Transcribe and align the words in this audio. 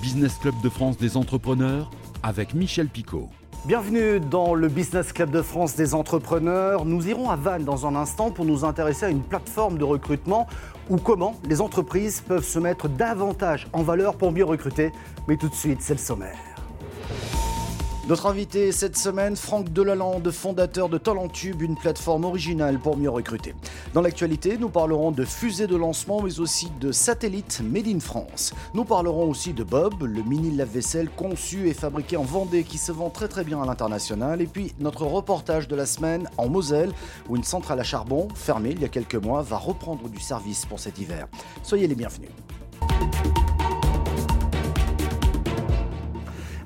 Business 0.00 0.38
Club 0.38 0.54
de 0.62 0.70
France 0.70 0.96
des 0.96 1.18
entrepreneurs 1.18 1.90
avec 2.22 2.54
Michel 2.54 2.88
Picot. 2.88 3.28
Bienvenue 3.66 4.18
dans 4.18 4.54
le 4.54 4.68
Business 4.68 5.12
Club 5.12 5.30
de 5.30 5.42
France 5.42 5.76
des 5.76 5.94
entrepreneurs. 5.94 6.86
Nous 6.86 7.08
irons 7.08 7.28
à 7.28 7.36
Vannes 7.36 7.64
dans 7.64 7.86
un 7.86 7.94
instant 7.94 8.30
pour 8.30 8.46
nous 8.46 8.64
intéresser 8.64 9.06
à 9.06 9.10
une 9.10 9.22
plateforme 9.22 9.76
de 9.76 9.84
recrutement 9.84 10.46
ou 10.88 10.96
comment 10.96 11.34
les 11.46 11.60
entreprises 11.60 12.22
peuvent 12.26 12.44
se 12.44 12.58
mettre 12.58 12.88
davantage 12.88 13.68
en 13.74 13.82
valeur 13.82 14.16
pour 14.16 14.32
mieux 14.32 14.44
recruter. 14.44 14.90
Mais 15.28 15.36
tout 15.36 15.48
de 15.48 15.54
suite, 15.54 15.82
c'est 15.82 15.94
le 15.94 16.00
sommaire. 16.00 16.49
Notre 18.10 18.26
invité 18.26 18.72
cette 18.72 18.96
semaine, 18.96 19.36
Franck 19.36 19.72
Delalande, 19.72 20.32
fondateur 20.32 20.88
de 20.88 20.98
Talentube, 20.98 21.62
une 21.62 21.76
plateforme 21.76 22.24
originale 22.24 22.80
pour 22.80 22.96
mieux 22.96 23.08
recruter. 23.08 23.54
Dans 23.94 24.00
l'actualité, 24.00 24.58
nous 24.58 24.68
parlerons 24.68 25.12
de 25.12 25.24
fusées 25.24 25.68
de 25.68 25.76
lancement, 25.76 26.20
mais 26.20 26.40
aussi 26.40 26.72
de 26.80 26.90
satellites 26.90 27.62
made 27.62 27.86
in 27.86 28.00
France. 28.00 28.52
Nous 28.74 28.84
parlerons 28.84 29.30
aussi 29.30 29.52
de 29.52 29.62
Bob, 29.62 30.02
le 30.02 30.24
mini 30.24 30.50
lave-vaisselle 30.50 31.08
conçu 31.08 31.68
et 31.68 31.72
fabriqué 31.72 32.16
en 32.16 32.24
Vendée 32.24 32.64
qui 32.64 32.78
se 32.78 32.90
vend 32.90 33.10
très 33.10 33.28
très 33.28 33.44
bien 33.44 33.62
à 33.62 33.64
l'international. 33.64 34.42
Et 34.42 34.48
puis 34.48 34.74
notre 34.80 35.06
reportage 35.06 35.68
de 35.68 35.76
la 35.76 35.86
semaine 35.86 36.28
en 36.36 36.48
Moselle, 36.48 36.90
où 37.28 37.36
une 37.36 37.44
centrale 37.44 37.78
à 37.78 37.84
charbon, 37.84 38.26
fermée 38.34 38.70
il 38.70 38.80
y 38.80 38.84
a 38.84 38.88
quelques 38.88 39.14
mois, 39.14 39.42
va 39.42 39.56
reprendre 39.56 40.08
du 40.08 40.18
service 40.18 40.66
pour 40.66 40.80
cet 40.80 40.98
hiver. 40.98 41.28
Soyez 41.62 41.86
les 41.86 41.94
bienvenus. 41.94 42.30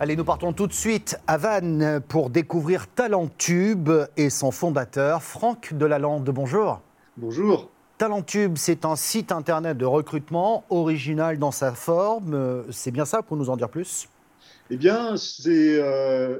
Allez, 0.05 0.17
nous 0.17 0.25
partons 0.27 0.53
tout 0.53 0.67
de 0.67 0.73
suite 0.75 1.17
à 1.27 1.39
Vannes 1.39 2.03
pour 2.09 2.29
découvrir 2.29 2.89
Talentube 2.89 3.89
et 4.19 4.29
son 4.29 4.51
fondateur, 4.51 5.23
Franck 5.23 5.73
Delalande. 5.73 6.29
Bonjour. 6.29 6.83
Bonjour. 7.17 7.71
Talentube, 7.97 8.59
c'est 8.59 8.85
un 8.85 8.97
site 8.97 9.33
internet 9.33 9.79
de 9.79 9.87
recrutement 9.87 10.67
original 10.69 11.39
dans 11.39 11.53
sa 11.53 11.73
forme. 11.73 12.67
C'est 12.71 12.91
bien 12.91 13.07
ça 13.07 13.23
pour 13.23 13.39
nous 13.39 13.49
en 13.49 13.57
dire 13.57 13.71
plus? 13.71 14.11
Eh 14.69 14.77
bien, 14.77 15.17
c'est 15.17 15.81
euh, 15.81 16.39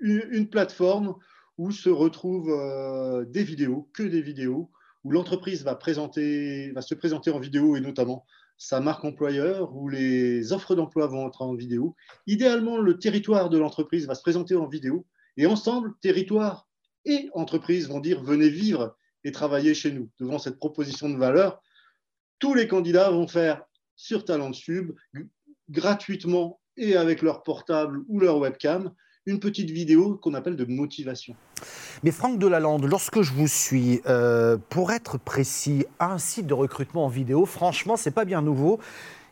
une, 0.00 0.46
plateforme 0.46 1.14
où 1.56 1.70
se 1.70 1.88
retrouvent 1.88 2.50
euh, 2.50 3.24
des 3.24 3.42
vidéos, 3.42 3.88
que 3.94 4.02
des 4.02 4.20
vidéos, 4.20 4.70
où 5.02 5.12
l'entreprise 5.12 5.64
va, 5.64 5.76
présenter, 5.76 6.72
va 6.72 6.82
se 6.82 6.94
présenter 6.94 7.30
en 7.30 7.38
vidéo 7.38 7.74
et 7.76 7.80
notamment 7.80 8.26
sa 8.58 8.80
marque 8.80 9.04
employeur, 9.04 9.74
où 9.74 9.88
les 9.88 10.52
offres 10.52 10.74
d'emploi 10.74 11.06
vont 11.06 11.24
entrer 11.24 11.44
en 11.44 11.54
vidéo. 11.54 11.94
Idéalement, 12.26 12.78
le 12.78 12.98
territoire 12.98 13.50
de 13.50 13.58
l'entreprise 13.58 14.06
va 14.06 14.14
se 14.14 14.22
présenter 14.22 14.54
en 14.56 14.66
vidéo 14.66 15.06
et 15.36 15.46
ensemble, 15.46 15.94
territoire 16.00 16.66
et 17.04 17.28
entreprise 17.34 17.88
vont 17.88 18.00
dire 18.00 18.22
venez 18.22 18.48
vivre 18.48 18.96
et 19.24 19.32
travailler 19.32 19.74
chez 19.74 19.92
nous. 19.92 20.10
Devant 20.18 20.38
cette 20.38 20.56
proposition 20.56 21.08
de 21.08 21.16
valeur, 21.16 21.60
tous 22.38 22.54
les 22.54 22.68
candidats 22.68 23.10
vont 23.10 23.28
faire 23.28 23.62
sur 23.96 24.24
TalentTube 24.24 24.92
gratuitement 25.70 26.60
et 26.76 26.96
avec 26.96 27.22
leur 27.22 27.42
portable 27.42 28.02
ou 28.08 28.20
leur 28.20 28.38
webcam 28.38 28.92
une 29.26 29.40
petite 29.40 29.70
vidéo 29.70 30.16
qu'on 30.16 30.34
appelle 30.34 30.56
de 30.56 30.64
motivation. 30.64 31.34
Mais 32.02 32.12
Franck 32.12 32.38
Delalande, 32.38 32.84
lorsque 32.84 33.22
je 33.22 33.32
vous 33.32 33.48
suis, 33.48 34.00
euh, 34.06 34.56
pour 34.70 34.92
être 34.92 35.18
précis, 35.18 35.84
un 35.98 36.18
site 36.18 36.46
de 36.46 36.54
recrutement 36.54 37.06
en 37.06 37.08
vidéo, 37.08 37.44
franchement, 37.44 37.96
c'est 37.96 38.12
pas 38.12 38.24
bien 38.24 38.40
nouveau. 38.40 38.78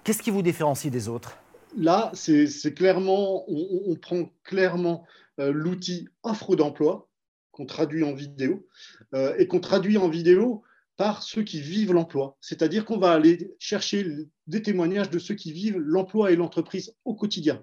Qu'est-ce 0.02 0.22
qui 0.22 0.30
vous 0.30 0.42
différencie 0.42 0.92
des 0.92 1.08
autres? 1.08 1.38
Là, 1.76 2.10
c'est 2.14 2.74
clairement, 2.74 3.44
on, 3.48 3.96
prend 3.96 4.30
clairement 4.44 5.04
euh, 5.40 5.52
l'outil 5.52 6.08
offre 6.22 6.54
d'emploi 6.56 7.08
qu'on 7.50 7.66
traduit 7.66 8.04
en 8.04 8.14
vidéo 8.14 8.66
euh, 9.14 9.34
et 9.38 9.46
qu'on 9.46 9.60
traduit 9.60 9.96
en 9.96 10.08
vidéo 10.08 10.62
par 10.96 11.22
ceux 11.22 11.42
qui 11.42 11.60
vivent 11.60 11.92
l'emploi. 11.92 12.36
C'est-à-dire 12.40 12.84
qu'on 12.84 12.98
va 12.98 13.12
aller 13.12 13.54
chercher 13.58 14.06
des 14.46 14.62
témoignages 14.62 15.10
de 15.10 15.18
ceux 15.18 15.34
qui 15.34 15.52
vivent 15.52 15.78
l'emploi 15.78 16.30
et 16.30 16.36
l'entreprise 16.36 16.94
au 17.04 17.14
quotidien 17.14 17.62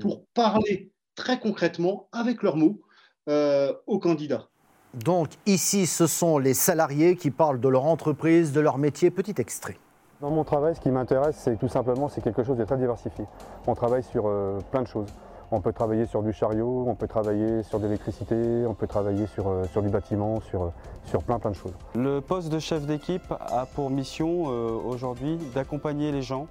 pour 0.00 0.20
mmh. 0.20 0.24
parler 0.34 0.91
très 1.14 1.38
concrètement, 1.38 2.08
avec 2.12 2.42
leurs 2.42 2.56
mots, 2.56 2.80
euh, 3.28 3.72
aux 3.86 3.98
candidats. 3.98 4.48
Donc 4.94 5.28
ici, 5.46 5.86
ce 5.86 6.06
sont 6.06 6.38
les 6.38 6.54
salariés 6.54 7.16
qui 7.16 7.30
parlent 7.30 7.60
de 7.60 7.68
leur 7.68 7.84
entreprise, 7.84 8.52
de 8.52 8.60
leur 8.60 8.78
métier. 8.78 9.10
Petit 9.10 9.34
extrait. 9.38 9.78
Dans 10.20 10.30
mon 10.30 10.44
travail, 10.44 10.74
ce 10.74 10.80
qui 10.80 10.90
m'intéresse, 10.90 11.36
c'est 11.38 11.56
tout 11.58 11.68
simplement 11.68 12.08
c'est 12.08 12.20
quelque 12.20 12.42
chose 12.42 12.56
de 12.56 12.64
très 12.64 12.76
diversifié. 12.76 13.24
On 13.66 13.74
travaille 13.74 14.02
sur 14.02 14.26
euh, 14.26 14.58
plein 14.70 14.82
de 14.82 14.88
choses. 14.88 15.08
On 15.50 15.60
peut 15.60 15.72
travailler 15.72 16.06
sur 16.06 16.22
du 16.22 16.32
chariot, 16.32 16.84
on 16.88 16.94
peut 16.94 17.06
travailler 17.06 17.62
sur 17.62 17.78
de 17.78 17.84
l'électricité, 17.84 18.64
on 18.66 18.74
peut 18.74 18.86
travailler 18.86 19.26
sur, 19.26 19.48
euh, 19.48 19.64
sur 19.70 19.82
du 19.82 19.88
bâtiment, 19.88 20.40
sur, 20.40 20.72
sur 21.04 21.22
plein 21.22 21.38
plein 21.38 21.50
de 21.50 21.56
choses. 21.56 21.74
Le 21.94 22.20
poste 22.20 22.48
de 22.48 22.58
chef 22.58 22.86
d'équipe 22.86 23.32
a 23.38 23.66
pour 23.66 23.90
mission 23.90 24.44
aujourd'hui 24.44 25.38
d'accompagner 25.54 26.10
les 26.10 26.22
gens 26.22 26.48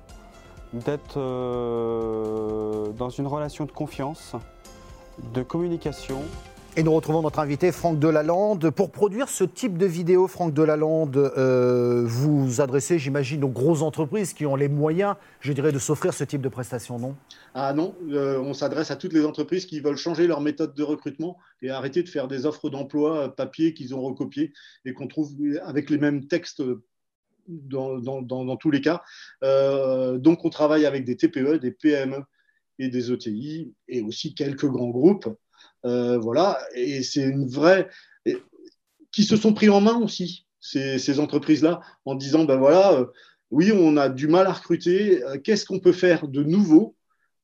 d'être 0.74 1.18
euh, 1.18 2.88
dans 2.98 3.10
une 3.10 3.28
relation 3.28 3.66
de 3.66 3.72
confiance, 3.72 4.36
de 5.34 5.44
communication. 5.44 6.22
Et 6.78 6.84
nous 6.84 6.94
retrouvons 6.94 7.22
notre 7.22 7.40
invité 7.40 7.74
Franck 7.74 8.00
Delalande. 8.00 8.70
Pour 8.70 8.92
produire 8.92 9.28
ce 9.28 9.44
type 9.44 9.78
de 9.78 9.86
vidéo, 9.86 10.30
Franck 10.30 10.54
Delalande, 10.54 11.18
euh, 11.18 12.04
vous 12.06 12.62
adressez, 12.62 12.98
j'imagine, 12.98 13.44
aux 13.44 13.50
grosses 13.50 13.82
entreprises 13.82 14.32
qui 14.32 14.46
ont 14.46 14.56
les 14.56 14.70
moyens, 14.70 15.16
je 15.42 15.52
dirais, 15.52 15.74
de 15.74 15.80
s'offrir 15.80 16.14
ce 16.14 16.24
type 16.24 16.42
de 16.42 16.48
prestations, 16.48 16.98
non? 16.98 17.18
Ah 17.54 17.74
non, 17.74 17.94
euh, 18.10 18.40
on 18.40 18.54
s'adresse 18.54 18.90
à 18.90 18.96
toutes 18.96 19.12
les 19.12 19.26
entreprises 19.26 19.66
qui 19.66 19.82
veulent 19.82 19.98
changer 19.98 20.28
leur 20.28 20.40
méthode 20.40 20.74
de 20.74 20.84
recrutement 20.84 21.38
et 21.62 21.70
arrêter 21.70 22.04
de 22.04 22.08
faire 22.08 22.30
des 22.30 22.46
offres 22.46 22.70
d'emploi 22.70 23.36
papier 23.36 23.74
qu'ils 23.74 23.94
ont 23.94 24.02
recopiées 24.02 24.54
et 24.86 24.94
qu'on 24.94 25.08
trouve 25.08 25.32
avec 25.66 25.90
les 25.90 25.98
mêmes 25.98 26.28
textes 26.28 26.64
dans, 27.52 28.58
tous 28.58 28.72
les 28.72 28.82
cas. 28.82 29.02
Euh, 29.44 30.18
donc, 30.18 30.46
on 30.46 30.50
travaille 30.50 30.86
avec 30.86 31.06
des 31.06 31.18
TPE, 31.18 31.60
des 31.60 31.72
PME 31.72 32.24
et 32.80 32.90
des 32.90 33.12
ETI 33.12 33.74
et 33.88 34.02
aussi 34.02 34.34
quelques 34.34 34.68
grands 34.68 34.90
groupes. 34.90 35.28
Euh, 35.86 36.18
voilà, 36.18 36.60
et 36.76 37.04
c'est 37.04 37.24
une 37.24 37.48
vraie. 37.48 37.90
qui 39.12 39.24
se 39.24 39.36
sont 39.36 39.54
pris 39.54 39.70
en 39.70 39.82
main 39.82 40.00
aussi, 40.00 40.46
ces, 40.60 41.20
entreprises-là, 41.20 41.82
en 42.06 42.16
disant 42.16 42.46
ben 42.46 42.58
voilà, 42.58 42.94
euh, 42.94 43.06
oui, 43.50 43.72
on 43.74 43.98
a 43.98 44.10
du 44.10 44.28
mal 44.28 44.48
à 44.48 44.54
recruter, 44.54 45.22
qu'est-ce 45.44 45.66
qu'on 45.66 45.80
peut 45.80 45.92
faire 45.92 46.28
de 46.28 46.44
nouveau, 46.44 46.96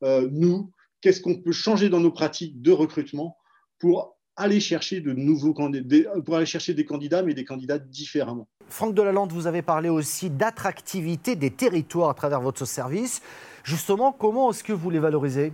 nous, 0.01 0.71
qu'est-ce 1.01 1.19
qu'on 1.19 1.41
peut 1.41 1.51
changer 1.51 1.89
dans 1.89 1.99
nos 1.99 2.11
pratiques 2.11 2.61
de 2.61 2.71
recrutement 2.71 3.37
pour 3.79 4.17
aller 4.37 4.59
chercher 4.59 5.01
de 5.01 5.11
nouveaux 5.11 5.53
candidats, 5.53 6.21
pour 6.21 6.35
aller 6.35 6.45
chercher 6.45 6.73
des 6.73 6.85
candidats, 6.85 7.23
mais 7.23 7.33
des 7.33 7.43
candidats 7.43 7.79
différemment? 7.79 8.47
Franck 8.69 8.93
Delalande, 8.93 9.31
vous 9.31 9.47
avez 9.47 9.61
parlé 9.61 9.89
aussi 9.89 10.29
d'attractivité 10.29 11.35
des 11.35 11.51
territoires 11.51 12.09
à 12.09 12.13
travers 12.13 12.41
votre 12.41 12.65
service. 12.65 13.21
Justement, 13.63 14.11
comment 14.11 14.51
est-ce 14.51 14.63
que 14.63 14.73
vous 14.73 14.89
les 14.89 14.99
valorisez? 14.99 15.53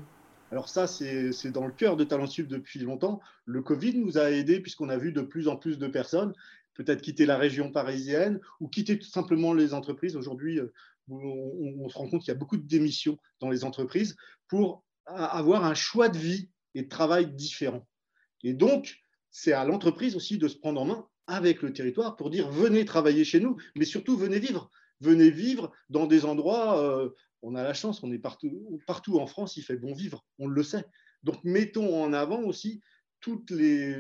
Alors 0.52 0.70
ça, 0.70 0.86
c'est 0.88 1.52
dans 1.52 1.66
le 1.66 1.72
cœur 1.72 1.96
de 1.96 2.04
Talentube 2.04 2.48
depuis 2.48 2.80
longtemps. 2.80 3.20
Le 3.46 3.62
Covid 3.62 3.98
nous 3.98 4.18
a 4.18 4.30
aidés 4.30 4.60
puisqu'on 4.60 4.90
a 4.90 4.98
vu 4.98 5.12
de 5.12 5.22
plus 5.22 5.48
en 5.48 5.56
plus 5.56 5.80
de 5.80 5.88
personnes 5.88 6.34
peut-être 6.74 7.02
quitter 7.02 7.26
la 7.26 7.38
région 7.38 7.72
parisienne 7.72 8.40
ou 8.60 8.68
quitter 8.68 8.98
tout 8.98 9.10
simplement 9.10 9.54
les 9.54 9.74
entreprises. 9.74 10.16
Aujourd'hui, 10.16 10.60
euh, 10.60 10.74
on, 11.10 11.88
se 11.90 11.98
rend 11.98 12.08
compte 12.08 12.22
qu'il 12.22 12.32
y 12.32 12.36
a 12.36 12.40
beaucoup 12.40 12.58
de 12.58 12.68
démissions 12.68 13.18
dans 13.40 13.50
les 13.50 13.64
entreprises 13.64 14.16
pour 14.48 14.84
avoir 15.06 15.66
un 15.66 15.74
choix 15.74 16.10
de 16.10 16.18
vie 16.18 16.50
et 16.76 16.84
de 16.84 16.90
travail 16.90 17.32
différent. 17.32 17.86
Et 18.44 18.54
donc, 18.54 18.98
c'est 19.32 19.54
à 19.54 19.66
l'entreprise 19.66 20.16
aussi 20.16 20.38
de 20.38 20.48
se 20.48 20.58
prendre 20.58 20.82
en 20.82 20.86
main 20.86 21.08
avec 21.28 21.62
le 21.62 21.74
territoire 21.74 22.16
pour 22.16 22.30
dire 22.30 22.50
venez 22.50 22.86
travailler 22.86 23.24
chez 23.24 23.40
nous, 23.40 23.58
mais 23.76 23.86
surtout 23.86 24.18
venez 24.18 24.40
vivre. 24.40 24.70
Venez 25.02 25.30
vivre 25.30 25.72
dans 25.90 26.08
des 26.08 26.26
endroits, 26.26 26.80
euh, 26.80 27.10
on 27.42 27.56
a 27.56 27.64
la 27.64 27.74
chance, 27.74 28.04
on 28.04 28.12
est 28.12 28.20
partout, 28.20 28.80
partout 28.88 29.20
en 29.20 29.28
France, 29.28 29.58
il 29.58 29.64
fait 29.64 29.76
bon 29.76 29.94
vivre, 29.94 30.24
on 30.40 30.48
le 30.48 30.64
sait. 30.64 30.86
Donc 31.24 31.44
mettons 31.44 32.02
en 32.02 32.14
avant 32.14 32.42
aussi 32.42 32.82
toute, 33.20 33.52
les, 33.52 33.96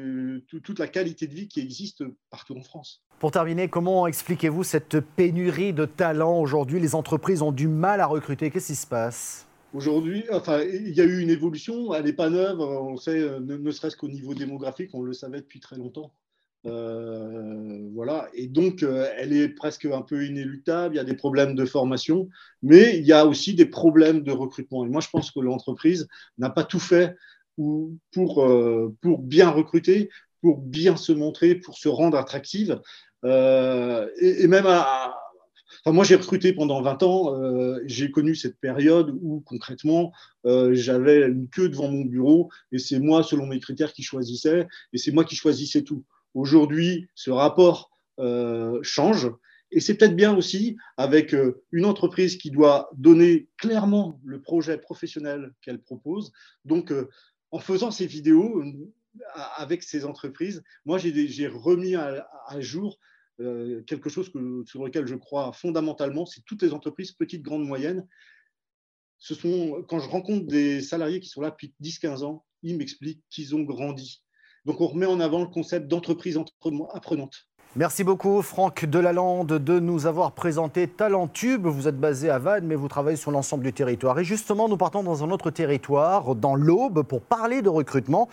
toute 0.47 0.79
la 0.79 0.87
qualité 0.87 1.27
de 1.27 1.33
vie 1.33 1.47
qui 1.47 1.61
existe 1.61 2.03
partout 2.29 2.55
en 2.57 2.63
France. 2.63 3.03
Pour 3.19 3.31
terminer, 3.31 3.69
comment 3.69 4.05
expliquez-vous 4.05 4.63
cette 4.63 4.99
pénurie 4.99 5.71
de 5.71 5.85
talents 5.85 6.39
aujourd'hui? 6.39 6.81
Les 6.81 6.93
entreprises 6.93 7.41
ont 7.41 7.53
du 7.53 7.69
mal 7.69 8.01
à 8.01 8.05
recruter. 8.05 8.51
Qu'est-ce 8.51 8.67
qui 8.67 8.75
se 8.75 8.87
passe? 8.87 9.47
Aujourd'hui, 9.73 10.25
enfin, 10.29 10.61
il 10.61 10.93
y 10.93 10.99
a 10.99 11.05
eu 11.05 11.19
une 11.19 11.29
évolution, 11.29 11.93
elle 11.93 12.03
n'est 12.03 12.13
pas 12.13 12.29
neuve, 12.29 12.59
on 12.59 12.97
sait, 12.97 13.39
ne, 13.39 13.71
serait-ce 13.71 13.95
qu'au 13.95 14.09
niveau 14.09 14.33
démographique, 14.33 14.91
on 14.93 15.01
le 15.01 15.13
savait 15.13 15.39
depuis 15.39 15.61
très 15.61 15.77
longtemps. 15.77 16.13
Euh, 16.65 17.89
voilà, 17.93 18.29
et 18.33 18.47
donc 18.47 18.83
euh, 18.83 19.09
elle 19.17 19.33
est 19.33 19.49
presque 19.49 19.85
un 19.85 20.01
peu 20.01 20.25
inéluctable. 20.25 20.95
Il 20.95 20.97
y 20.97 21.01
a 21.01 21.03
des 21.03 21.15
problèmes 21.15 21.55
de 21.55 21.65
formation, 21.65 22.29
mais 22.61 22.97
il 22.97 23.05
y 23.05 23.11
a 23.11 23.25
aussi 23.25 23.53
des 23.53 23.65
problèmes 23.65 24.23
de 24.23 24.31
recrutement. 24.31 24.85
Et 24.85 24.89
moi, 24.89 25.01
je 25.01 25.09
pense 25.09 25.31
que 25.31 25.39
l'entreprise 25.39 26.07
n'a 26.37 26.49
pas 26.49 26.63
tout 26.63 26.79
fait 26.79 27.15
pour, 27.55 28.43
euh, 28.43 28.95
pour 29.01 29.19
bien 29.19 29.49
recruter, 29.49 30.09
pour 30.41 30.57
bien 30.59 30.95
se 30.95 31.11
montrer, 31.11 31.55
pour 31.55 31.77
se 31.77 31.89
rendre 31.89 32.17
attractive. 32.17 32.81
Et, 33.25 34.47
même 34.47 34.65
à, 34.65 35.15
moi, 35.85 36.03
j'ai 36.03 36.15
recruté 36.15 36.53
pendant 36.53 36.81
20 36.81 37.03
ans. 37.03 37.79
J'ai 37.85 38.11
connu 38.11 38.35
cette 38.35 38.59
période 38.59 39.17
où, 39.21 39.41
concrètement, 39.45 40.11
j'avais 40.43 41.27
une 41.27 41.47
queue 41.47 41.69
devant 41.69 41.89
mon 41.89 42.03
bureau 42.03 42.49
et 42.71 42.79
c'est 42.79 42.99
moi, 42.99 43.23
selon 43.23 43.45
mes 43.45 43.59
critères, 43.59 43.93
qui 43.93 44.03
choisissais 44.03 44.67
et 44.91 44.97
c'est 44.97 45.11
moi 45.11 45.23
qui 45.23 45.35
choisissais 45.35 45.83
tout. 45.83 46.03
Aujourd'hui, 46.33 47.07
ce 47.15 47.31
rapport 47.31 47.91
euh, 48.19 48.79
change 48.83 49.31
Et 49.71 49.79
c'est 49.79 49.95
peut-être 49.95 50.15
bien 50.15 50.35
aussi 50.35 50.77
avec 50.97 51.33
euh, 51.33 51.63
une 51.71 51.85
entreprise 51.85 52.37
qui 52.37 52.51
doit 52.51 52.89
donner 52.95 53.49
clairement 53.57 54.19
le 54.23 54.41
projet 54.41 54.77
professionnel 54.77 55.51
qu'elle 55.61 55.81
propose. 55.81 56.31
Donc, 56.63 56.91
euh, 56.91 57.09
en 57.49 57.59
faisant 57.59 57.91
ces 57.91 58.05
vidéos 58.05 58.63
avec 59.57 59.83
ces 59.83 60.05
entreprises, 60.05 60.63
moi, 60.85 60.97
j'ai 60.97 61.47
remis 61.47 61.95
à, 61.95 62.27
jour 62.59 62.99
quelque 63.85 64.09
chose 64.09 64.31
sur 64.65 64.83
lequel 64.83 65.05
je 65.05 65.15
crois 65.15 65.51
fondamentalement, 65.53 66.25
c'est 66.25 66.41
toutes 66.45 66.63
les 66.63 66.73
entreprises, 66.73 67.11
petites, 67.11 67.43
grandes, 67.43 67.67
moyennes. 67.67 68.07
Ce 69.19 69.35
sont, 69.35 69.83
quand 69.87 69.99
je 69.99 70.09
rencontre 70.09 70.47
des 70.47 70.81
salariés 70.81 71.19
qui 71.19 71.29
sont 71.29 71.41
là 71.41 71.51
depuis 71.51 71.75
10-15 71.81 72.23
ans, 72.23 72.43
ils 72.63 72.75
m'expliquent 72.75 73.23
qu'ils 73.29 73.55
ont 73.55 73.61
grandi. 73.61 74.23
Donc, 74.65 74.81
on 74.81 74.87
remet 74.87 75.05
en 75.05 75.19
avant 75.19 75.41
le 75.41 75.47
concept 75.47 75.87
d'entreprise 75.87 76.37
apprenante. 76.93 77.47
Merci 77.75 78.03
beaucoup 78.03 78.43
Franck 78.43 78.85
Delalande 78.85 79.47
de 79.47 79.79
nous 79.79 80.05
avoir 80.05 80.33
présenté 80.33 80.87
Talentube. 80.87 81.65
Vous 81.65 81.87
êtes 81.87 81.99
basé 81.99 82.29
à 82.29 82.37
Vannes, 82.37 82.67
mais 82.67 82.75
vous 82.75 82.87
travaillez 82.87 83.17
sur 83.17 83.31
l'ensemble 83.31 83.63
du 83.63 83.73
territoire. 83.73 84.19
Et 84.19 84.23
justement, 84.23 84.69
nous 84.69 84.77
partons 84.77 85.01
dans 85.01 85.23
un 85.23 85.31
autre 85.31 85.49
territoire, 85.49 86.35
dans 86.35 86.53
l'Aube, 86.53 87.01
pour 87.01 87.21
parler 87.21 87.63
de 87.63 87.69
recrutement. 87.69 88.29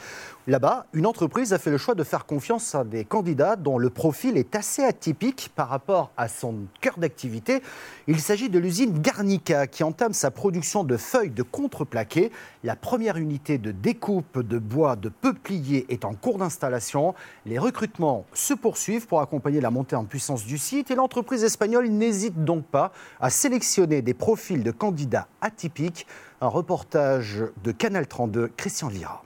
Là-bas, 0.46 0.84
une 0.92 1.06
entreprise 1.06 1.54
a 1.54 1.58
fait 1.58 1.70
le 1.70 1.78
choix 1.78 1.94
de 1.94 2.04
faire 2.04 2.26
confiance 2.26 2.74
à 2.74 2.84
des 2.84 3.06
candidats 3.06 3.56
dont 3.56 3.78
le 3.78 3.88
profil 3.88 4.36
est 4.36 4.54
assez 4.54 4.82
atypique 4.82 5.50
par 5.56 5.70
rapport 5.70 6.10
à 6.18 6.28
son 6.28 6.56
cœur 6.82 6.98
d'activité. 6.98 7.62
Il 8.08 8.20
s'agit 8.20 8.50
de 8.50 8.58
l'usine 8.58 9.00
Garnica 9.00 9.66
qui 9.66 9.84
entame 9.84 10.12
sa 10.12 10.30
production 10.30 10.84
de 10.84 10.98
feuilles 10.98 11.30
de 11.30 11.42
contreplaqué. 11.42 12.30
La 12.62 12.76
première 12.76 13.16
unité 13.16 13.56
de 13.56 13.70
découpe 13.70 14.40
de 14.40 14.58
bois 14.58 14.96
de 14.96 15.08
peuplier 15.08 15.86
est 15.88 16.04
en 16.04 16.12
cours 16.12 16.36
d'installation. 16.36 17.14
Les 17.46 17.58
recrutements 17.58 18.26
se 18.34 18.52
poursuivent 18.52 19.06
pour 19.06 19.22
accompagner 19.30 19.60
la 19.60 19.70
montée 19.70 19.94
en 19.94 20.06
puissance 20.06 20.44
du 20.44 20.58
site 20.58 20.90
et 20.90 20.96
l'entreprise 20.96 21.44
espagnole 21.44 21.86
n'hésite 21.86 22.44
donc 22.44 22.64
pas 22.64 22.90
à 23.20 23.30
sélectionner 23.30 24.02
des 24.02 24.12
profils 24.12 24.64
de 24.64 24.72
candidats 24.72 25.28
atypiques. 25.40 26.08
Un 26.40 26.48
reportage 26.48 27.44
de 27.62 27.70
Canal 27.70 28.08
32, 28.08 28.48
Christian 28.56 28.88
Vira. 28.88 29.22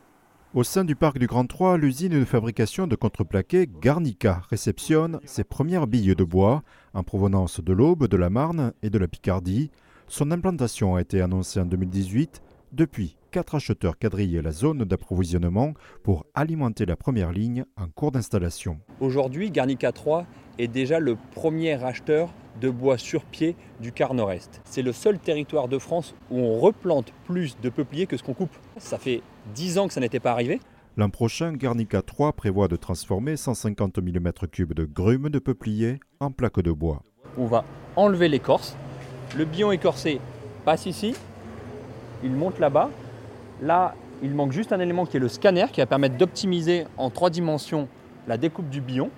Au 0.52 0.62
sein 0.62 0.84
du 0.84 0.94
parc 0.94 1.18
du 1.18 1.26
Grand 1.26 1.46
3, 1.46 1.78
l'usine 1.78 2.20
de 2.20 2.24
fabrication 2.26 2.86
de 2.86 2.96
contreplaqué 2.96 3.66
Garnica 3.80 4.42
réceptionne 4.50 5.20
ses 5.24 5.42
premières 5.42 5.86
billes 5.86 6.14
de 6.14 6.24
bois 6.24 6.62
en 6.92 7.02
provenance 7.02 7.62
de 7.62 7.72
l'Aube, 7.72 8.06
de 8.06 8.16
la 8.18 8.28
Marne 8.28 8.74
et 8.82 8.90
de 8.90 8.98
la 8.98 9.08
Picardie. 9.08 9.70
Son 10.06 10.30
implantation 10.32 10.96
a 10.96 11.00
été 11.00 11.22
annoncée 11.22 11.60
en 11.60 11.64
2018. 11.64 12.42
Depuis, 12.72 13.16
quatre 13.34 13.56
acheteurs 13.56 13.98
quadrillent 13.98 14.40
la 14.40 14.52
zone 14.52 14.84
d'approvisionnement 14.84 15.74
pour 16.04 16.24
alimenter 16.34 16.86
la 16.86 16.94
première 16.94 17.32
ligne 17.32 17.64
en 17.76 17.88
cours 17.88 18.12
d'installation. 18.12 18.78
Aujourd'hui, 19.00 19.50
Garnica 19.50 19.90
3 19.90 20.24
est 20.60 20.68
déjà 20.68 21.00
le 21.00 21.16
premier 21.34 21.82
acheteur 21.82 22.32
de 22.60 22.70
bois 22.70 22.96
sur 22.96 23.24
pied 23.24 23.56
du 23.80 23.90
quart 23.90 24.14
nord-est. 24.14 24.62
C'est 24.64 24.82
le 24.82 24.92
seul 24.92 25.18
territoire 25.18 25.66
de 25.66 25.80
France 25.80 26.14
où 26.30 26.38
on 26.38 26.60
replante 26.60 27.12
plus 27.24 27.56
de 27.60 27.70
peupliers 27.70 28.06
que 28.06 28.16
ce 28.16 28.22
qu'on 28.22 28.34
coupe. 28.34 28.56
Ça 28.76 28.98
fait 28.98 29.20
10 29.56 29.78
ans 29.78 29.88
que 29.88 29.94
ça 29.94 30.00
n'était 30.00 30.20
pas 30.20 30.30
arrivé. 30.30 30.60
L'an 30.96 31.10
prochain, 31.10 31.54
Garnica 31.54 32.02
3 32.02 32.34
prévoit 32.34 32.68
de 32.68 32.76
transformer 32.76 33.36
150 33.36 33.96
000 33.96 34.24
m3 34.24 34.74
de 34.74 34.84
grumes 34.84 35.28
de 35.28 35.40
peuplier 35.40 35.98
en 36.20 36.30
plaques 36.30 36.60
de 36.60 36.70
bois. 36.70 37.02
On 37.36 37.46
va 37.46 37.64
enlever 37.96 38.28
l'écorce. 38.28 38.76
Le 39.36 39.44
bion 39.44 39.72
écorcé 39.72 40.20
passe 40.64 40.86
ici. 40.86 41.16
Il 42.22 42.30
monte 42.30 42.60
là-bas. 42.60 42.90
Là, 43.64 43.94
il 44.22 44.34
manque 44.34 44.52
juste 44.52 44.74
un 44.74 44.78
élément 44.78 45.06
qui 45.06 45.16
est 45.16 45.20
le 45.20 45.28
scanner 45.28 45.64
qui 45.72 45.80
va 45.80 45.86
permettre 45.86 46.18
d'optimiser 46.18 46.84
en 46.98 47.08
trois 47.08 47.30
dimensions 47.30 47.88
la 48.28 48.36
découpe 48.36 48.68
du 48.68 48.82
bion. 48.82 49.10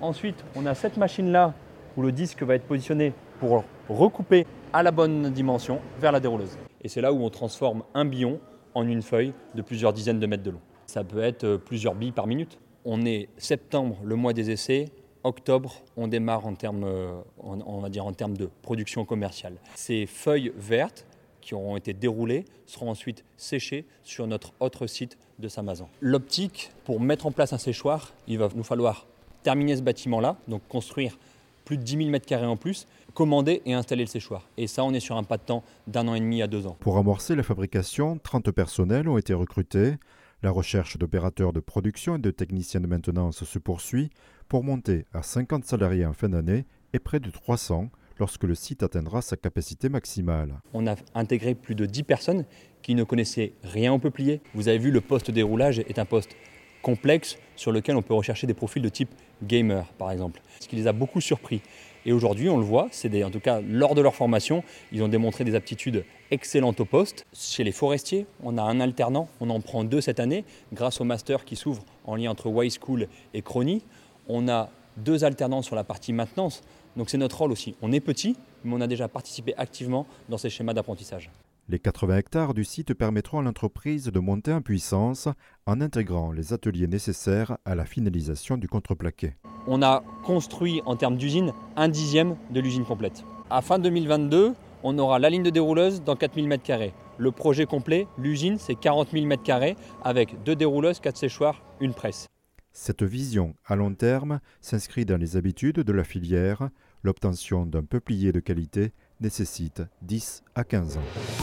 Ensuite, 0.00 0.42
on 0.56 0.64
a 0.64 0.74
cette 0.74 0.96
machine-là 0.96 1.52
où 1.98 2.00
le 2.00 2.10
disque 2.10 2.42
va 2.42 2.54
être 2.54 2.64
positionné 2.64 3.12
pour 3.38 3.64
recouper 3.90 4.46
à 4.72 4.82
la 4.82 4.92
bonne 4.92 5.28
dimension 5.30 5.78
vers 6.00 6.10
la 6.10 6.20
dérouleuse. 6.20 6.56
Et 6.80 6.88
c'est 6.88 7.02
là 7.02 7.12
où 7.12 7.22
on 7.22 7.28
transforme 7.28 7.82
un 7.92 8.06
bion 8.06 8.40
en 8.74 8.88
une 8.88 9.02
feuille 9.02 9.34
de 9.54 9.60
plusieurs 9.60 9.92
dizaines 9.92 10.20
de 10.20 10.26
mètres 10.26 10.42
de 10.42 10.52
long. 10.52 10.62
Ça 10.86 11.04
peut 11.04 11.22
être 11.22 11.44
euh, 11.44 11.58
plusieurs 11.58 11.94
billes 11.94 12.12
par 12.12 12.26
minute. 12.26 12.58
On 12.86 13.04
est 13.04 13.28
septembre, 13.36 13.98
le 14.02 14.16
mois 14.16 14.32
des 14.32 14.50
essais. 14.50 14.86
Octobre, 15.22 15.82
on 15.98 16.08
démarre 16.08 16.46
en 16.46 16.54
termes, 16.54 16.84
euh, 16.84 17.20
de 17.42 18.50
production 18.62 19.04
commerciale. 19.04 19.56
Ces 19.74 20.06
feuilles 20.06 20.50
vertes 20.56 21.06
qui 21.42 21.54
auront 21.54 21.76
été 21.76 21.92
déroulées 21.92 22.46
seront 22.66 22.90
ensuite 22.90 23.24
séchées 23.36 23.84
sur 24.02 24.26
notre 24.26 24.54
autre 24.60 24.86
site 24.86 25.18
de 25.38 25.48
Samazan. 25.48 25.90
L'optique, 26.00 26.70
pour 26.84 27.00
mettre 27.00 27.26
en 27.26 27.32
place 27.32 27.52
un 27.52 27.58
séchoir, 27.58 28.14
il 28.26 28.38
va 28.38 28.48
nous 28.54 28.62
falloir 28.62 29.06
terminer 29.42 29.76
ce 29.76 29.82
bâtiment-là, 29.82 30.36
donc 30.48 30.62
construire 30.68 31.18
plus 31.64 31.76
de 31.76 31.82
10 31.82 31.96
000 31.96 32.10
m2 32.10 32.46
en 32.46 32.56
plus, 32.56 32.86
commander 33.14 33.62
et 33.66 33.74
installer 33.74 34.04
le 34.04 34.08
séchoir. 34.08 34.48
Et 34.56 34.66
ça, 34.66 34.84
on 34.84 34.92
est 34.94 35.00
sur 35.00 35.16
un 35.16 35.22
pas 35.22 35.36
de 35.36 35.42
temps 35.42 35.62
d'un 35.86 36.08
an 36.08 36.14
et 36.14 36.20
demi 36.20 36.42
à 36.42 36.46
deux 36.46 36.66
ans. 36.66 36.76
Pour 36.80 36.96
amorcer 36.96 37.34
la 37.34 37.42
fabrication, 37.42 38.18
30 38.18 38.50
personnels 38.50 39.08
ont 39.08 39.18
été 39.18 39.34
recrutés. 39.34 39.96
La 40.42 40.50
recherche 40.50 40.98
d'opérateurs 40.98 41.52
de 41.52 41.60
production 41.60 42.16
et 42.16 42.18
de 42.18 42.30
techniciens 42.30 42.80
de 42.80 42.88
maintenance 42.88 43.44
se 43.44 43.58
poursuit 43.58 44.10
pour 44.48 44.64
monter 44.64 45.06
à 45.12 45.22
50 45.22 45.64
salariés 45.64 46.04
en 46.04 46.12
fin 46.12 46.28
d'année 46.28 46.64
et 46.92 46.98
près 46.98 47.20
de 47.20 47.30
300 47.30 47.90
lorsque 48.22 48.44
le 48.44 48.54
site 48.54 48.84
atteindra 48.84 49.20
sa 49.20 49.36
capacité 49.36 49.88
maximale. 49.88 50.60
On 50.74 50.86
a 50.86 50.94
intégré 51.16 51.56
plus 51.56 51.74
de 51.74 51.86
10 51.86 52.04
personnes 52.04 52.44
qui 52.80 52.94
ne 52.94 53.02
connaissaient 53.02 53.54
rien 53.64 53.92
au 53.92 53.98
peuplier. 53.98 54.40
Vous 54.54 54.68
avez 54.68 54.78
vu, 54.78 54.92
le 54.92 55.00
poste 55.00 55.32
déroulage 55.32 55.80
est 55.80 55.98
un 55.98 56.04
poste 56.04 56.36
complexe 56.82 57.36
sur 57.56 57.72
lequel 57.72 57.96
on 57.96 58.02
peut 58.02 58.14
rechercher 58.14 58.46
des 58.46 58.54
profils 58.54 58.80
de 58.80 58.88
type 58.88 59.08
gamer, 59.42 59.88
par 59.98 60.12
exemple. 60.12 60.40
Ce 60.60 60.68
qui 60.68 60.76
les 60.76 60.86
a 60.86 60.92
beaucoup 60.92 61.20
surpris. 61.20 61.62
Et 62.06 62.12
aujourd'hui, 62.12 62.48
on 62.48 62.58
le 62.58 62.64
voit, 62.64 62.86
c'est 62.92 63.24
en 63.24 63.30
tout 63.32 63.40
cas 63.40 63.60
lors 63.60 63.96
de 63.96 64.00
leur 64.00 64.14
formation, 64.14 64.62
ils 64.92 65.02
ont 65.02 65.08
démontré 65.08 65.42
des 65.42 65.56
aptitudes 65.56 66.04
excellentes 66.30 66.78
au 66.78 66.84
poste. 66.84 67.26
Chez 67.32 67.64
les 67.64 67.72
forestiers, 67.72 68.26
on 68.44 68.56
a 68.56 68.62
un 68.62 68.78
alternant, 68.78 69.28
on 69.40 69.50
en 69.50 69.60
prend 69.60 69.82
deux 69.82 70.00
cette 70.00 70.20
année, 70.20 70.44
grâce 70.72 71.00
au 71.00 71.04
master 71.04 71.44
qui 71.44 71.56
s'ouvre 71.56 71.84
en 72.04 72.14
lien 72.14 72.30
entre 72.30 72.46
Y 72.46 72.78
School 72.80 73.08
et 73.34 73.42
Crony. 73.42 73.82
On 74.28 74.48
a 74.48 74.70
deux 74.96 75.24
alternants 75.24 75.62
sur 75.62 75.74
la 75.74 75.82
partie 75.82 76.12
maintenance. 76.12 76.62
Donc 76.96 77.10
c'est 77.10 77.18
notre 77.18 77.38
rôle 77.38 77.52
aussi. 77.52 77.74
On 77.82 77.92
est 77.92 78.00
petit, 78.00 78.36
mais 78.64 78.74
on 78.74 78.80
a 78.80 78.86
déjà 78.86 79.08
participé 79.08 79.54
activement 79.56 80.06
dans 80.28 80.38
ces 80.38 80.50
schémas 80.50 80.74
d'apprentissage. 80.74 81.30
Les 81.68 81.78
80 81.78 82.16
hectares 82.18 82.54
du 82.54 82.64
site 82.64 82.92
permettront 82.92 83.38
à 83.38 83.42
l'entreprise 83.42 84.06
de 84.06 84.20
monter 84.20 84.52
en 84.52 84.60
puissance 84.60 85.28
en 85.64 85.80
intégrant 85.80 86.32
les 86.32 86.52
ateliers 86.52 86.88
nécessaires 86.88 87.56
à 87.64 87.74
la 87.74 87.84
finalisation 87.84 88.56
du 88.56 88.68
contreplaqué. 88.68 89.34
On 89.68 89.80
a 89.80 90.02
construit 90.24 90.82
en 90.86 90.96
termes 90.96 91.16
d'usine 91.16 91.52
un 91.76 91.88
dixième 91.88 92.36
de 92.50 92.60
l'usine 92.60 92.84
complète. 92.84 93.24
À 93.48 93.62
fin 93.62 93.78
2022, 93.78 94.54
on 94.82 94.98
aura 94.98 95.20
la 95.20 95.30
ligne 95.30 95.44
de 95.44 95.50
dérouleuse 95.50 96.02
dans 96.02 96.16
4000 96.16 96.48
m2. 96.48 96.90
Le 97.18 97.30
projet 97.30 97.66
complet, 97.66 98.08
l'usine, 98.18 98.56
c'est 98.58 98.74
40 98.74 99.10
000 99.12 99.26
m2 99.26 99.76
avec 100.02 100.42
deux 100.42 100.56
dérouleuses, 100.56 100.98
quatre 100.98 101.16
séchoirs, 101.16 101.62
une 101.80 101.94
presse. 101.94 102.26
Cette 102.72 103.02
vision 103.02 103.54
à 103.66 103.76
long 103.76 103.94
terme 103.94 104.40
s'inscrit 104.60 105.04
dans 105.04 105.18
les 105.18 105.36
habitudes 105.36 105.80
de 105.80 105.92
la 105.92 106.04
filière. 106.04 106.70
L'obtention 107.02 107.66
d'un 107.66 107.84
peuplier 107.84 108.32
de 108.32 108.40
qualité 108.40 108.92
nécessite 109.20 109.82
10 110.02 110.42
à 110.54 110.64
15 110.64 110.96
ans. 110.96 111.41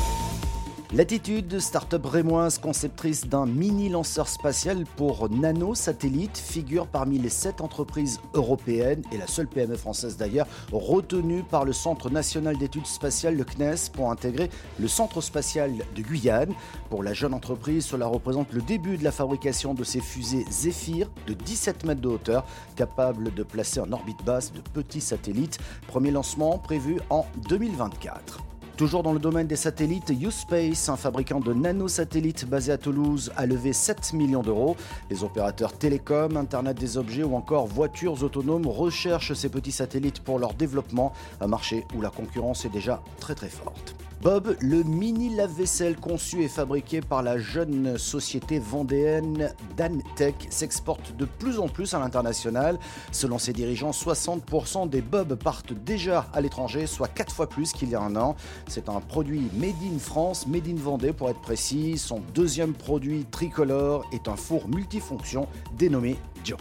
Latitude, 0.91 1.59
start-up 1.59 2.03
rémoise 2.07 2.57
conceptrice 2.57 3.27
d'un 3.27 3.45
mini 3.45 3.89
lanceur 3.89 4.27
spatial 4.27 4.85
pour 4.95 5.29
nanosatellites, 5.29 6.39
figure 6.39 6.87
parmi 6.87 7.19
les 7.19 7.29
sept 7.29 7.61
entreprises 7.61 8.19
européennes 8.33 9.03
et 9.11 9.19
la 9.19 9.27
seule 9.27 9.47
PME 9.47 9.75
française 9.75 10.17
d'ailleurs 10.17 10.47
retenue 10.71 11.43
par 11.43 11.63
le 11.63 11.73
Centre 11.73 12.09
national 12.09 12.57
d'études 12.57 12.87
spatiales, 12.87 13.37
le 13.37 13.43
CNES, 13.43 13.91
pour 13.93 14.09
intégrer 14.09 14.49
le 14.79 14.87
Centre 14.87 15.21
spatial 15.21 15.73
de 15.95 16.01
Guyane. 16.01 16.55
Pour 16.89 17.03
la 17.03 17.13
jeune 17.13 17.35
entreprise, 17.35 17.85
cela 17.85 18.07
représente 18.07 18.51
le 18.51 18.63
début 18.63 18.97
de 18.97 19.03
la 19.03 19.11
fabrication 19.11 19.75
de 19.75 19.83
ces 19.83 20.01
fusées 20.01 20.47
Zephyr 20.49 21.07
de 21.27 21.33
17 21.33 21.85
mètres 21.85 22.01
de 22.01 22.09
hauteur, 22.09 22.47
capables 22.75 23.31
de 23.35 23.43
placer 23.43 23.79
en 23.79 23.91
orbite 23.91 24.25
basse 24.25 24.51
de 24.53 24.61
petits 24.73 25.01
satellites. 25.01 25.59
Premier 25.85 26.09
lancement 26.09 26.57
prévu 26.57 26.99
en 27.11 27.27
2024. 27.47 28.39
Toujours 28.79 29.03
dans 29.03 29.11
le 29.11 29.19
domaine 29.19 29.45
des 29.45 29.57
satellites, 29.57 30.09
U-Space, 30.09 30.87
un 30.87 30.95
fabricant 30.95 31.41
de 31.41 31.53
nanosatellites 31.53 32.45
basé 32.45 32.71
à 32.71 32.77
Toulouse, 32.77 33.29
a 33.35 33.45
levé 33.45 33.73
7 33.73 34.13
millions 34.13 34.41
d'euros. 34.41 34.77
Les 35.09 35.21
opérateurs 35.25 35.73
télécoms, 35.73 36.37
Internet 36.37 36.79
des 36.79 36.97
objets 36.97 37.23
ou 37.23 37.35
encore 37.35 37.67
voitures 37.67 38.23
autonomes 38.23 38.67
recherchent 38.67 39.33
ces 39.33 39.49
petits 39.49 39.73
satellites 39.73 40.21
pour 40.21 40.39
leur 40.39 40.53
développement, 40.53 41.11
un 41.41 41.47
marché 41.47 41.85
où 41.93 41.99
la 41.99 42.09
concurrence 42.09 42.63
est 42.63 42.69
déjà 42.69 43.01
très 43.19 43.35
très 43.35 43.49
forte. 43.49 43.95
Bob, 44.21 44.57
le 44.59 44.83
mini 44.83 45.33
lave-vaisselle 45.33 45.95
conçu 45.95 46.43
et 46.43 46.49
fabriqué 46.49 46.99
par 46.99 47.23
la 47.23 47.37
jeune 47.37 47.97
société 47.97 48.59
vendéenne 48.59 49.53
Dantech, 49.77 50.35
s'exporte 50.49 51.15
de 51.15 51.23
plus 51.23 51.57
en 51.57 51.69
plus 51.69 51.93
à 51.93 51.99
l'international. 51.99 52.77
Selon 53.13 53.37
ses 53.37 53.53
dirigeants, 53.53 53.91
60% 53.91 54.89
des 54.89 55.01
Bob 55.01 55.35
partent 55.35 55.71
déjà 55.71 56.27
à 56.33 56.41
l'étranger, 56.41 56.85
soit 56.85 57.07
4 57.07 57.33
fois 57.33 57.47
plus 57.47 57.71
qu'il 57.71 57.91
y 57.91 57.95
a 57.95 58.01
un 58.01 58.17
an. 58.17 58.35
C'est 58.67 58.89
un 58.89 58.99
produit 58.99 59.49
made 59.53 59.81
in 59.83 59.99
France, 59.99 60.47
made 60.47 60.67
in 60.67 60.75
Vendée 60.75 61.13
pour 61.13 61.29
être 61.29 61.41
précis. 61.41 61.97
Son 61.97 62.21
deuxième 62.35 62.73
produit 62.73 63.25
tricolore 63.31 64.05
est 64.11 64.27
un 64.27 64.35
four 64.35 64.67
multifonction 64.67 65.47
dénommé 65.77 66.17
Dio. 66.43 66.57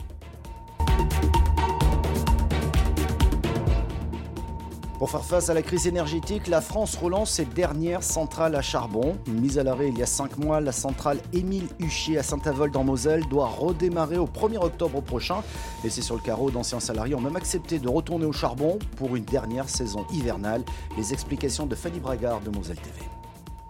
Pour 4.98 5.10
faire 5.10 5.24
face 5.24 5.48
à 5.48 5.54
la 5.54 5.62
crise 5.62 5.86
énergétique, 5.86 6.48
la 6.48 6.60
France 6.60 6.96
relance 6.96 7.30
ses 7.30 7.44
dernières 7.44 8.02
centrales 8.02 8.56
à 8.56 8.62
charbon. 8.62 9.16
Mise 9.28 9.56
à 9.56 9.62
l'arrêt 9.62 9.90
il 9.90 9.96
y 9.96 10.02
a 10.02 10.06
cinq 10.06 10.36
mois, 10.38 10.60
la 10.60 10.72
centrale 10.72 11.20
Émile 11.32 11.68
Huchier 11.78 12.18
à 12.18 12.24
Saint-Avold 12.24 12.76
en 12.76 12.82
Moselle 12.82 13.24
doit 13.28 13.46
redémarrer 13.46 14.18
au 14.18 14.26
1er 14.26 14.58
octobre 14.58 15.00
prochain. 15.00 15.44
Laissés 15.84 16.02
sur 16.02 16.16
le 16.16 16.20
carreau, 16.20 16.50
d'anciens 16.50 16.80
salariés 16.80 17.14
ont 17.14 17.20
même 17.20 17.36
accepté 17.36 17.78
de 17.78 17.88
retourner 17.88 18.26
au 18.26 18.32
charbon 18.32 18.80
pour 18.96 19.14
une 19.14 19.24
dernière 19.24 19.68
saison 19.68 20.04
hivernale. 20.12 20.64
Les 20.96 21.12
explications 21.12 21.66
de 21.66 21.76
Fanny 21.76 22.00
Bragard 22.00 22.40
de 22.40 22.50
Moselle 22.50 22.80
TV. 22.80 23.08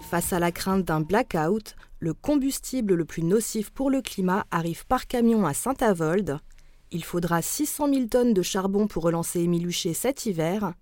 Face 0.00 0.32
à 0.32 0.38
la 0.38 0.50
crainte 0.50 0.86
d'un 0.86 1.02
blackout, 1.02 1.76
le 2.00 2.14
combustible 2.14 2.94
le 2.94 3.04
plus 3.04 3.22
nocif 3.22 3.68
pour 3.68 3.90
le 3.90 4.00
climat 4.00 4.46
arrive 4.50 4.86
par 4.86 5.06
camion 5.06 5.44
à 5.44 5.52
Saint-Avold. 5.52 6.38
Il 6.90 7.04
faudra 7.04 7.42
600 7.42 7.92
000 7.92 8.06
tonnes 8.06 8.32
de 8.32 8.40
charbon 8.40 8.86
pour 8.86 9.02
relancer 9.02 9.40
Émile 9.40 9.66
Huchier 9.66 9.92
cet 9.92 10.24
hiver. 10.24 10.72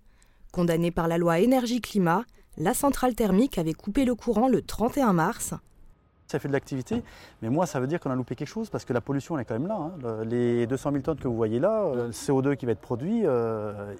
Condamnée 0.51 0.91
par 0.91 1.07
la 1.07 1.17
loi 1.17 1.39
énergie-climat, 1.39 2.23
la 2.57 2.73
centrale 2.73 3.15
thermique 3.15 3.57
avait 3.57 3.73
coupé 3.73 4.05
le 4.05 4.15
courant 4.15 4.47
le 4.47 4.61
31 4.61 5.13
mars. 5.13 5.53
Ça 6.27 6.39
fait 6.39 6.47
de 6.49 6.53
l'activité, 6.53 7.03
mais 7.41 7.49
moi 7.49 7.65
ça 7.65 7.79
veut 7.79 7.87
dire 7.87 7.99
qu'on 8.01 8.11
a 8.11 8.15
loupé 8.15 8.35
quelque 8.35 8.49
chose 8.49 8.69
parce 8.69 8.83
que 8.83 8.91
la 8.91 8.99
pollution 8.99 9.37
elle 9.37 9.43
est 9.43 9.45
quand 9.45 9.53
même 9.57 9.67
là. 9.67 9.75
hein. 10.03 10.23
Les 10.25 10.67
200 10.67 10.91
000 10.91 11.01
tonnes 11.01 11.17
que 11.19 11.27
vous 11.27 11.35
voyez 11.37 11.59
là, 11.59 11.83
euh, 11.83 12.07
le 12.07 12.11
CO2 12.11 12.57
qui 12.57 12.65
va 12.65 12.73
être 12.73 12.81
produit, 12.81 13.21
euh, 13.25 13.93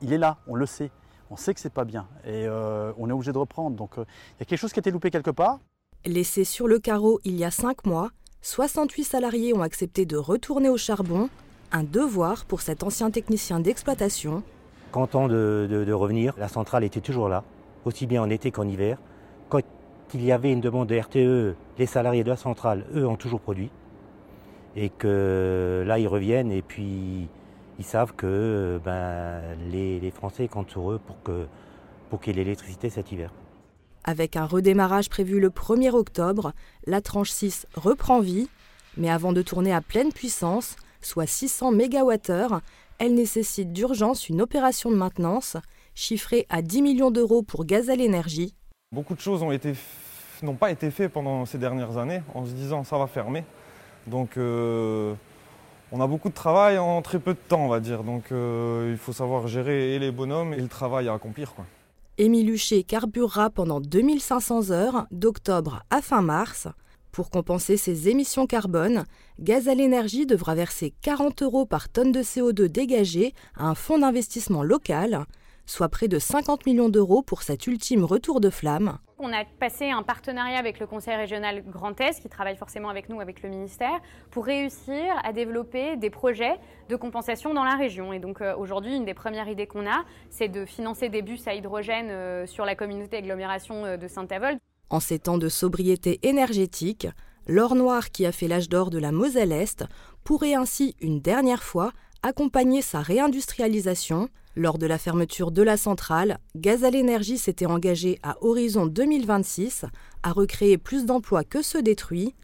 il 0.00 0.12
est 0.12 0.18
là, 0.18 0.38
on 0.48 0.54
le 0.56 0.66
sait. 0.66 0.90
On 1.30 1.36
sait 1.36 1.52
que 1.54 1.60
c'est 1.60 1.72
pas 1.72 1.84
bien 1.84 2.08
et 2.24 2.46
euh, 2.48 2.90
on 2.98 3.08
est 3.10 3.12
obligé 3.12 3.32
de 3.32 3.38
reprendre. 3.38 3.76
Donc 3.76 3.98
euh, 3.98 4.04
il 4.36 4.40
y 4.40 4.42
a 4.42 4.44
quelque 4.46 4.58
chose 4.58 4.72
qui 4.72 4.78
a 4.78 4.82
été 4.82 4.90
loupé 4.90 5.10
quelque 5.10 5.30
part. 5.30 5.60
Laissé 6.04 6.42
sur 6.44 6.66
le 6.66 6.78
carreau 6.80 7.20
il 7.24 7.36
y 7.36 7.44
a 7.44 7.50
5 7.52 7.84
mois, 7.86 8.10
68 8.42 9.04
salariés 9.04 9.54
ont 9.54 9.62
accepté 9.62 10.04
de 10.04 10.16
retourner 10.16 10.68
au 10.70 10.78
charbon, 10.78 11.28
un 11.70 11.84
devoir 11.84 12.44
pour 12.46 12.60
cet 12.62 12.82
ancien 12.82 13.10
technicien 13.12 13.60
d'exploitation. 13.60 14.42
Content 14.92 15.28
de, 15.28 15.68
de- 15.68 15.92
revenir, 15.92 16.34
la 16.38 16.48
centrale 16.48 16.84
était 16.84 17.00
toujours 17.00 17.28
là, 17.28 17.44
aussi 17.84 18.06
bien 18.06 18.22
en 18.22 18.30
été 18.30 18.50
qu'en 18.50 18.66
hiver. 18.66 18.98
Quand 19.48 19.60
il 20.14 20.24
y 20.24 20.32
avait 20.32 20.52
une 20.52 20.60
demande 20.60 20.88
de 20.88 20.98
RTE, 20.98 21.56
les 21.78 21.86
salariés 21.86 22.24
de 22.24 22.30
la 22.30 22.36
centrale, 22.36 22.86
eux, 22.94 23.06
ont 23.06 23.16
toujours 23.16 23.40
produit. 23.40 23.70
Et 24.76 24.88
que 24.88 25.84
là, 25.86 25.98
ils 25.98 26.08
reviennent 26.08 26.52
et 26.52 26.62
puis 26.62 27.28
ils 27.78 27.84
savent 27.84 28.14
que 28.14 28.80
ben, 28.84 29.40
les, 29.70 30.10
Français 30.10 30.48
comptent 30.48 30.70
sur 30.70 30.92
eux 30.92 31.00
pour 31.04 31.22
que 31.22 31.46
pour 32.10 32.20
qu'il 32.20 32.36
y 32.36 32.40
ait 32.40 32.44
l'électricité 32.44 32.88
cet 32.88 33.12
hiver. 33.12 33.30
Avec 34.04 34.36
un 34.36 34.46
redémarrage 34.46 35.10
prévu 35.10 35.40
le 35.40 35.50
1er 35.50 35.90
octobre, 35.90 36.52
la 36.86 37.02
tranche 37.02 37.30
6 37.30 37.66
reprend 37.74 38.20
vie, 38.20 38.48
mais 38.96 39.10
avant 39.10 39.32
de 39.32 39.42
tourner 39.42 39.74
à 39.74 39.82
pleine 39.82 40.12
puissance, 40.12 40.76
soit 41.00 41.26
600 41.26 41.72
MWh, 41.72 42.60
elle 42.98 43.14
nécessite 43.14 43.72
d'urgence 43.72 44.28
une 44.28 44.40
opération 44.40 44.90
de 44.90 44.96
maintenance 44.96 45.56
chiffrée 45.94 46.46
à 46.48 46.62
10 46.62 46.82
millions 46.82 47.10
d'euros 47.10 47.42
pour 47.42 47.64
Gazelle 47.64 48.00
Énergie. 48.00 48.54
Beaucoup 48.92 49.14
de 49.14 49.20
choses 49.20 49.42
n'ont 50.42 50.54
pas 50.54 50.70
été 50.70 50.90
faites 50.90 51.12
pendant 51.12 51.44
ces 51.44 51.58
dernières 51.58 51.98
années 51.98 52.22
en 52.34 52.44
se 52.44 52.52
disant 52.52 52.84
ça 52.84 52.98
va 52.98 53.06
fermer. 53.06 53.44
Donc 54.06 54.36
euh, 54.36 55.14
on 55.92 56.00
a 56.00 56.06
beaucoup 56.06 56.28
de 56.28 56.34
travail 56.34 56.78
en 56.78 57.02
très 57.02 57.18
peu 57.18 57.34
de 57.34 57.38
temps 57.38 57.64
on 57.64 57.68
va 57.68 57.80
dire. 57.80 58.04
Donc 58.04 58.32
euh, 58.32 58.88
il 58.90 58.98
faut 58.98 59.12
savoir 59.12 59.46
gérer 59.48 59.94
et 59.94 59.98
les 59.98 60.10
bonhommes 60.10 60.54
et 60.54 60.60
le 60.60 60.68
travail 60.68 61.08
à 61.08 61.14
accomplir. 61.14 61.54
Quoi. 61.54 61.66
Émile 62.16 62.50
Huchet 62.50 62.82
carburera 62.82 63.50
pendant 63.50 63.80
2500 63.80 64.70
heures 64.70 65.06
d'octobre 65.12 65.84
à 65.90 66.02
fin 66.02 66.22
mars. 66.22 66.66
Pour 67.12 67.30
compenser 67.30 67.76
ses 67.76 68.08
émissions 68.08 68.46
carbone, 68.46 69.04
Gazelle 69.40 69.80
Énergie 69.80 70.26
devra 70.26 70.54
verser 70.54 70.94
40 71.02 71.42
euros 71.42 71.66
par 71.66 71.88
tonne 71.88 72.12
de 72.12 72.22
CO2 72.22 72.66
dégagé 72.66 73.34
à 73.56 73.66
un 73.66 73.74
fonds 73.74 73.98
d'investissement 73.98 74.62
local, 74.62 75.24
soit 75.66 75.88
près 75.88 76.08
de 76.08 76.18
50 76.18 76.66
millions 76.66 76.88
d'euros 76.88 77.22
pour 77.22 77.42
cet 77.42 77.66
ultime 77.66 78.04
retour 78.04 78.40
de 78.40 78.50
flamme. 78.50 78.98
On 79.20 79.32
a 79.32 79.44
passé 79.44 79.90
un 79.90 80.04
partenariat 80.04 80.58
avec 80.58 80.78
le 80.78 80.86
Conseil 80.86 81.16
régional 81.16 81.64
Grand 81.66 82.00
Est, 82.00 82.20
qui 82.20 82.28
travaille 82.28 82.56
forcément 82.56 82.88
avec 82.88 83.08
nous, 83.08 83.20
avec 83.20 83.42
le 83.42 83.48
ministère, 83.48 84.00
pour 84.30 84.44
réussir 84.46 85.02
à 85.24 85.32
développer 85.32 85.96
des 85.96 86.08
projets 86.08 86.56
de 86.88 86.94
compensation 86.94 87.52
dans 87.52 87.64
la 87.64 87.74
région. 87.74 88.12
Et 88.12 88.20
donc 88.20 88.40
euh, 88.40 88.54
aujourd'hui, 88.56 88.96
une 88.96 89.04
des 89.04 89.14
premières 89.14 89.48
idées 89.48 89.66
qu'on 89.66 89.86
a, 89.86 90.04
c'est 90.30 90.48
de 90.48 90.64
financer 90.64 91.08
des 91.08 91.22
bus 91.22 91.48
à 91.48 91.54
hydrogène 91.54 92.10
euh, 92.10 92.46
sur 92.46 92.64
la 92.64 92.76
communauté 92.76 93.16
agglomération 93.16 93.84
euh, 93.84 93.96
de 93.96 94.06
Saint-Avold. 94.06 94.58
En 94.90 95.00
ces 95.00 95.18
temps 95.18 95.38
de 95.38 95.48
sobriété 95.48 96.18
énergétique, 96.22 97.06
l'or 97.46 97.74
noir 97.74 98.10
qui 98.10 98.24
a 98.24 98.32
fait 98.32 98.48
l'âge 98.48 98.68
d'or 98.68 98.90
de 98.90 98.98
la 98.98 99.12
Moselle-Est 99.12 99.84
pourrait 100.24 100.54
ainsi 100.54 100.96
une 101.00 101.20
dernière 101.20 101.62
fois 101.62 101.92
accompagner 102.22 102.82
sa 102.82 103.00
réindustrialisation. 103.00 104.28
Lors 104.56 104.78
de 104.78 104.86
la 104.86 104.98
fermeture 104.98 105.50
de 105.50 105.62
la 105.62 105.76
centrale, 105.76 106.38
Gazal 106.56 106.96
Énergie 106.96 107.38
s'était 107.38 107.66
engagé 107.66 108.18
à 108.22 108.36
horizon 108.40 108.86
2026 108.86 109.84
à 110.22 110.32
recréer 110.32 110.78
plus 110.78 111.04
d'emplois 111.04 111.44
que 111.44 111.62
ceux 111.62 111.82
détruits. 111.82 112.34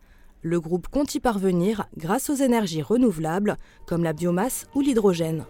Le 0.42 0.60
groupe 0.60 0.88
compte 0.88 1.14
y 1.14 1.20
parvenir 1.20 1.86
grâce 1.96 2.30
aux 2.30 2.34
énergies 2.34 2.82
renouvelables 2.82 3.56
comme 3.86 4.04
la 4.04 4.12
biomasse 4.12 4.66
ou 4.74 4.80
l'hydrogène. 4.80 5.44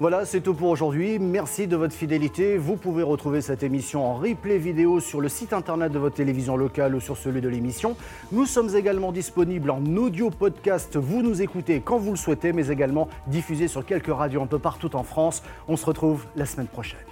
Voilà, 0.00 0.24
c'est 0.24 0.40
tout 0.40 0.54
pour 0.54 0.70
aujourd'hui. 0.70 1.18
Merci 1.18 1.66
de 1.66 1.76
votre 1.76 1.94
fidélité. 1.94 2.56
Vous 2.56 2.76
pouvez 2.76 3.02
retrouver 3.02 3.40
cette 3.40 3.62
émission 3.62 4.04
en 4.04 4.14
replay 4.14 4.58
vidéo 4.58 5.00
sur 5.00 5.20
le 5.20 5.28
site 5.28 5.52
internet 5.52 5.92
de 5.92 5.98
votre 5.98 6.16
télévision 6.16 6.56
locale 6.56 6.94
ou 6.94 7.00
sur 7.00 7.16
celui 7.16 7.40
de 7.40 7.48
l'émission. 7.48 7.96
Nous 8.32 8.46
sommes 8.46 8.74
également 8.74 9.12
disponibles 9.12 9.70
en 9.70 9.84
audio 9.96 10.30
podcast. 10.30 10.96
Vous 10.96 11.22
nous 11.22 11.42
écoutez 11.42 11.80
quand 11.80 11.98
vous 11.98 12.10
le 12.10 12.16
souhaitez, 12.16 12.52
mais 12.52 12.68
également 12.68 13.08
diffusés 13.26 13.68
sur 13.68 13.84
quelques 13.84 14.12
radios 14.12 14.42
un 14.42 14.46
peu 14.46 14.58
partout 14.58 14.96
en 14.96 15.04
France. 15.04 15.42
On 15.68 15.76
se 15.76 15.86
retrouve 15.86 16.24
la 16.36 16.46
semaine 16.46 16.68
prochaine. 16.68 17.11